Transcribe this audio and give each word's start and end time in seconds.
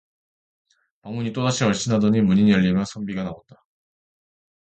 방문이 1.03 1.31
또다시 1.31 1.63
얼씬하더니 1.63 2.21
문이 2.21 2.49
열리며 2.51 2.85
선비가 2.85 3.21
나온다. 3.21 3.63